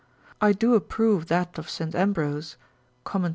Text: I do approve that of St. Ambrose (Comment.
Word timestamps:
I 0.41 0.51
do 0.53 0.73
approve 0.73 1.27
that 1.27 1.59
of 1.59 1.69
St. 1.69 1.93
Ambrose 1.93 2.57
(Comment. 3.03 3.29